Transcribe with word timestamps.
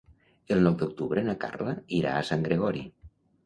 El 0.55 0.63
nou 0.67 0.77
d'octubre 0.79 1.25
na 1.29 1.37
Carla 1.45 1.77
irà 2.01 2.17
a 2.23 2.27
Sant 2.33 2.51
Gregori. 2.51 2.87